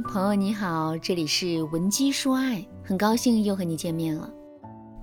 [0.00, 4.30] 朋友你好，这里是文姬说爱，很高兴又和你见面了。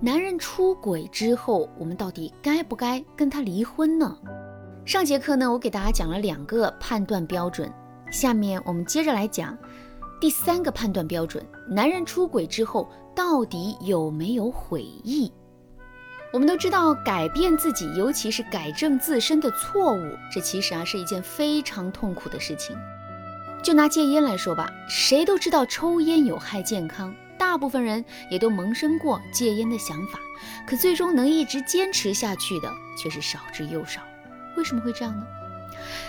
[0.00, 4.16] 男人出轨之后，我们到底该不该跟他离婚呢？
[4.84, 7.72] 上节课呢，我给大家讲了两个判断标准，
[8.10, 9.56] 下面我们接着来讲
[10.20, 15.32] 第三个判断标准：男人出轨之后到底有没有悔意？
[16.32, 22.76] 我们都知道，改变自己，尤其是改正自身的错误，这其实啊是一件非常痛苦的事情。
[23.62, 30.18] 就拿戒烟来说吧，谁都知道抽烟有害健康，大部分人也都萌生过戒烟的想法，
[30.66, 34.00] 可最终能一直坚持下去的却是少之又少。
[34.56, 35.24] 为什么会这样呢？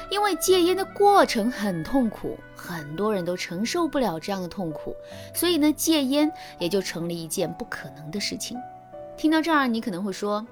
[0.09, 4.95] 因为戒烟的过程很痛苦，很多人都承受不了这样的痛苦，
[5.33, 8.57] 所以呢，戒烟也就成了一件不可能的事情。
[9.15, 10.45] 听到这儿，你可能会说，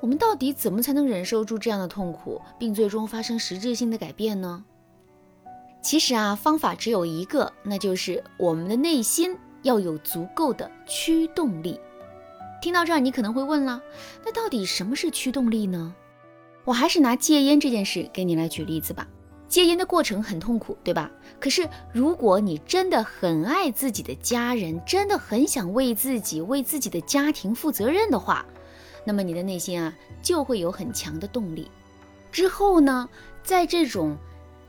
[0.00, 4.64] 我们到底怎么才能忍受住这样的痛苦，并最终发生实质性的改变呢？
[5.80, 11.80] 其实啊，方法只有一个，那就是我们的内心要有足够的驱动力。
[12.60, 13.80] 听到这儿，你可能会问了，
[14.24, 15.94] 那到底什么是驱动力呢？
[16.64, 19.06] 我还是拿戒烟这件事给你来举例子吧。
[19.46, 21.10] 戒烟的过程很痛苦，对吧？
[21.40, 28.44] 可是如果你真的很爱自己的家人，真的很想为自己、为自己的家庭负责任的话，
[29.06, 31.70] 那么你的内心啊就会有很强的动力。
[32.30, 33.08] 之后呢，
[33.42, 34.14] 在这种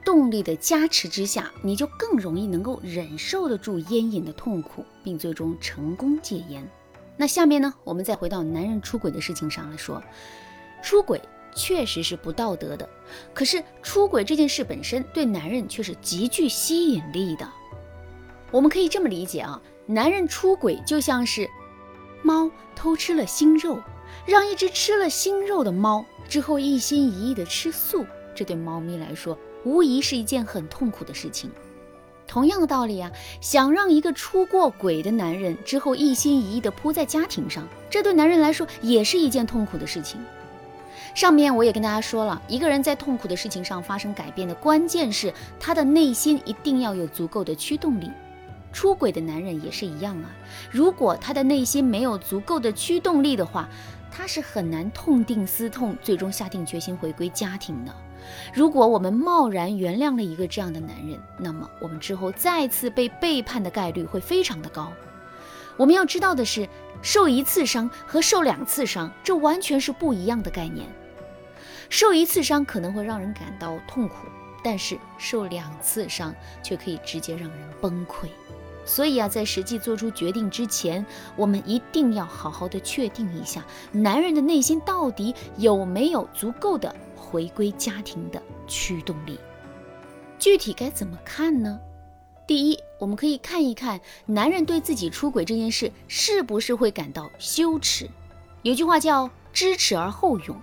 [0.09, 6.67] 动力的加持之下，你就更容易能够忍受得住烟瘾的痛苦，并最终成功戒烟。
[7.15, 10.01] 那下面呢，我们再回到男人出轨的事情上来说，
[10.81, 11.21] 出轨。
[11.55, 12.87] 确实是不道德的，
[13.33, 17.49] 可是出轨这件事本身对男人却是极具吸引力的。
[18.51, 21.49] 我们可以这么理解啊，男人出轨就像是
[22.21, 23.81] 猫偷吃了腥肉，
[24.25, 31.49] 让一只吃了腥肉的猫之后一心一意的吃素，这对猫咪来说无疑是一件很痛苦的事情。
[32.27, 40.21] 同样的道理啊，想让一个出过轨的男人之后一心一意的扑在家庭上，这对男人来说也是一件痛苦的事情。
[41.15, 48.11] 上面我也跟大家说了，一个人在痛苦的事情上发生改变的关键是他的内心一定要有足够的驱动力。
[48.71, 50.29] 出轨的男人也是一样啊，
[50.69, 53.67] 如果他的内心没有足够的驱动力的话，
[54.11, 57.93] 他是很难痛定思痛，最终下定决心回归家庭的。
[58.53, 64.91] 如果我们贸然原谅了一个这样的男人，那么我们之后再次被背叛的概率会非常的高。
[65.77, 66.67] 我们要知道的是，
[67.01, 70.85] 受一次伤和受两次伤，这完全是不一样的概念。
[71.89, 74.15] 受一次伤可能会让人感到痛苦，
[74.63, 78.27] 但是受两次伤却可以直接让人崩溃。
[78.89, 81.05] 所以啊，在实际做出决定之前，
[81.35, 89.39] 我们一定要好好的确定一下，男人的内心到底有没有足够的回归家庭的驱动力。
[90.39, 91.79] 具体该怎么看呢？
[92.47, 98.09] 第一，我们可以看一看男人对自己出轨这件事是不是会感到羞耻。
[98.63, 100.59] 有句话叫“知耻而后勇”。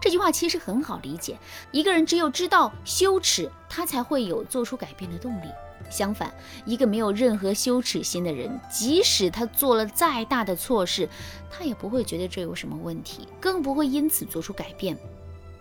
[0.00, 1.36] 这句话其实很好理解，
[1.72, 5.48] 一个人只有知道羞耻，他才会有做出改变的动力。
[5.90, 6.32] 相反，
[6.64, 11.08] 一个没有任何羞耻心的人，即使他做了再大的错事，
[11.50, 14.96] 他也不会觉得这有什么问题，更不会因此做出改变。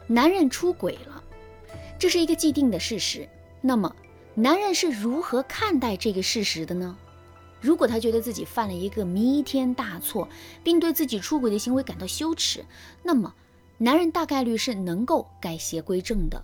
[0.08, 1.24] 男人出轨了，
[1.98, 3.28] 这是一个既定的事实。
[3.62, 3.96] 那么，
[4.34, 6.98] 男人是如何看待这个事实的呢？
[7.62, 10.28] 如果他觉得自己犯了一个弥天大错，
[10.64, 12.66] 并对自己出轨的行为感到羞耻，
[13.04, 13.34] 那么。
[13.80, 16.42] 男人大概率是能够改邪归正的，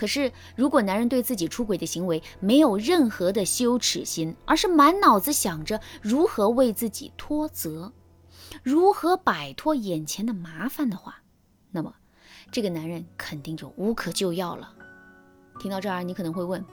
[0.00, 7.92] 可是如果男人对自己出轨的行为没有任何的羞耻心，而是满脑子想着如何为自己脱责，
[8.62, 11.16] 如何摆脱眼前的麻烦的话，
[11.70, 11.92] 那么
[12.50, 14.72] 这个男人肯定就无可救药了。
[15.58, 16.64] 听到这儿，你可能会问，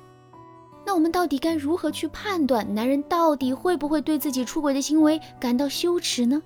[0.85, 6.41] 那我们到底该如何去判断男人到底会不会对自己出轨的行为感到羞耻呢？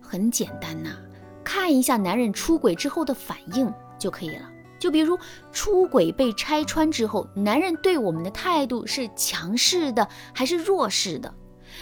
[0.00, 0.96] 很简单呐。
[1.44, 4.50] 看一下男人出轨之后的反应就可以了。
[4.78, 5.18] 就比如
[5.52, 11.34] 出轨被拆穿之后，男人对我们的态度是强势的还是弱势的？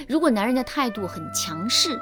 [0.08, 1.98] 如果男人的态度很强势，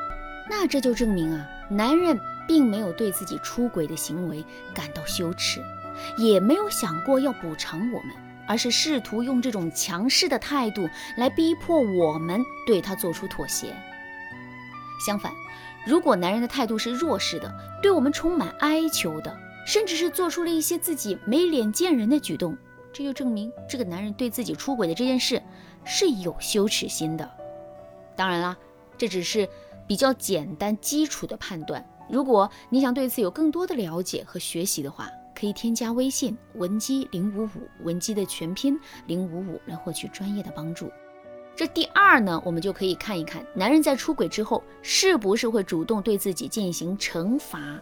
[0.49, 5.63] 那这就证明啊，男人并没有对自己出轨的行为感到羞耻，
[6.17, 8.11] 也没有想过要补偿我们，
[8.47, 13.75] 而是试图用这种强势的态度来逼迫我们对他做出妥协。
[15.05, 15.33] 相反。
[15.87, 22.57] 如果男人的态度是弱势的，对我们充满哀求的，甚至是做出了一些自己没脸见人的举动，
[22.93, 25.43] 这就证明这个男人对自己出轨的这件事
[25.85, 27.31] 是有羞耻心的。
[28.17, 28.57] 当然啦，
[28.97, 29.49] 这只是
[29.87, 31.85] 比较简单基础的判断。
[32.11, 40.91] 如果你想对此有更多的了解和学习的话，可以添加微信文姬零五五，文姬的全拼零五五来获取专业的帮助。
[41.57, 47.81] 这第二呢，我们就可以看一看，男人在出轨之后是不是会主动对自己进行惩罚。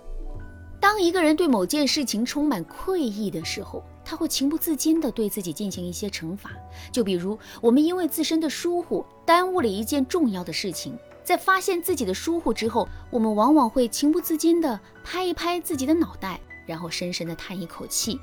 [0.92, 6.50] 当一个人对某件事情充满愧意的时候，他会情不自禁地对自己进行一些惩罚。
[6.92, 10.94] 就比如，我们因为自身的疏忽耽误了一件重要的事情，
[11.24, 18.20] 在发现自己的疏忽之后，我们往往会情不自禁地拍一拍自己的脑袋，然后深深地叹一口气。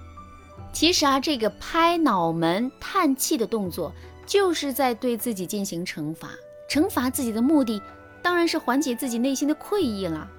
[0.72, 3.92] 其实啊，这个拍脑门叹气的动作。
[4.28, 6.30] 就是在对自己进行惩罚，
[6.70, 7.82] 惩罚自己的目的
[8.22, 10.30] 当然是缓解自己内心的愧意了。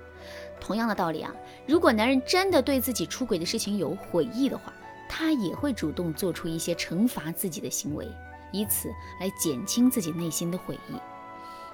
[0.61, 1.35] 同样的道理啊，
[1.67, 4.73] 如果男人真的对自己出轨的事情有悔意的话，
[5.09, 8.07] 他也会主动做出一些惩罚自己的行为，
[8.53, 8.89] 以此
[9.21, 10.95] 来减轻自己内心的悔意。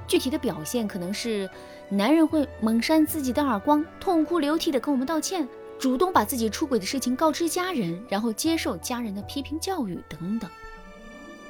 [0.07, 1.49] 具体的表现可能是，
[1.89, 5.47] 男人会猛扇自己的耳光，痛哭流涕的跟我们道歉，
[5.79, 10.51] 主动把自己出轨的事情告知家人，然后接受家人的批评教育等等。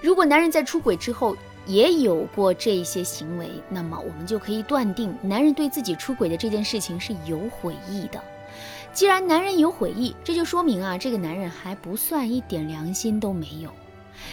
[0.00, 1.37] 如果男人在出轨之后
[1.67, 8.21] 也有过这些行为，那么我们就可以断定，男人对自己出轨的这件事情是有悔意的。
[8.93, 13.71] 既然男人有悔意，这就说明啊，这个男人还不算一点良心都没有。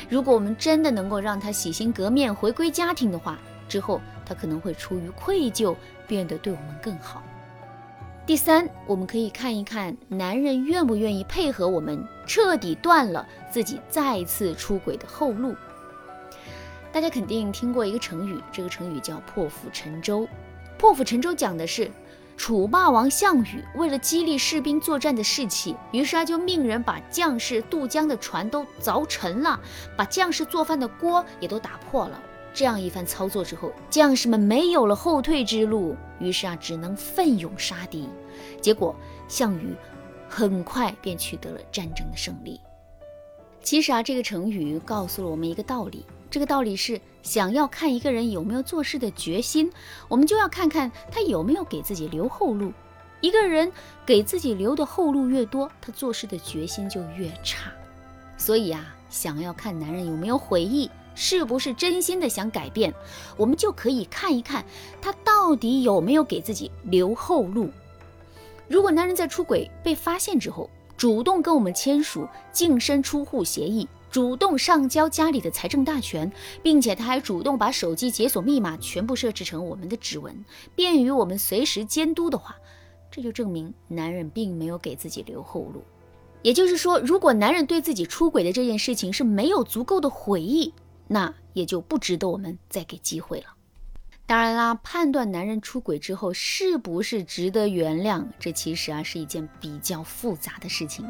[0.09, 3.37] 如果我们真的能够让他洗心革面，回归家庭的话，
[3.67, 5.75] 之后他可能会出于愧疚，
[6.07, 7.21] 变得对我们更好。
[8.25, 15.53] 第三，我们可以看一看男人愿不愿意配合我们，彻底断了自己再次出轨的后路。
[16.93, 20.27] 大家肯定听过一个成语，这个成语叫“破釜沉舟”。
[20.77, 21.89] 破釜沉舟讲的是
[22.37, 29.59] 楚霸王项羽为了激励士兵作战的士气，于是他就命人把将士渡江的船都凿沉了，
[29.97, 32.21] 把将士做饭的锅也都打破了。
[32.53, 38.07] 这样一番操作之后，将士们没有了后退之路，于是啊，只能奋勇杀敌。
[38.61, 38.95] 结果，
[39.27, 39.73] 项羽
[40.29, 42.61] 很快便取得了战争的胜利。
[43.63, 49.71] 其实啊，这个成语告诉了我们一个道理：这个道理是，想要看一个人有没有做事的决心，
[50.07, 52.73] 我们就要看看他有没有给自己留后路。
[53.21, 53.71] 一个人
[54.03, 57.71] 给自己留的后路越多，他做事的决心就越差。
[58.35, 60.89] 所以啊，想要看男人有没有悔意。
[61.13, 62.91] 是不是真心的想改变，
[63.37, 64.65] 我们就可以看一看
[64.99, 67.69] 他到底有没有给自己留后路。
[68.67, 76.31] 如果男人在出轨被发现之后，主动跟我们签署净身出户协议，主动上交家里的财政大权，
[76.61, 80.45] 并且他还主动把手机解锁密码全部设置成我们的指纹，
[80.75, 82.55] 便于我们随时监督的话，
[83.09, 85.83] 这就证明男人并没有给自己留后路。
[86.43, 90.71] 也就是说，如果男人对自己出轨的这件事情是没有足够的悔意。
[91.07, 93.47] 那也就不值得我们再给机会了。
[94.33, 101.05] 当然啦，判断男人出轨之后是不是值得原谅，这其实啊是一件比较复杂的事情。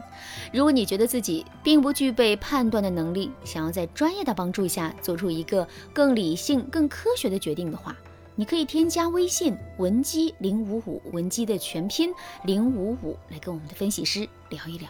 [0.51, 7.95] 如果你觉得自己并不具备判断的能力，想要在专业的帮助下做出一个更理性、更科学的决定的话，
[8.35, 12.11] 你可以添加微信文姬零五五，文姬的全拼
[12.43, 14.89] 零五五，来跟我们的分析师聊一聊。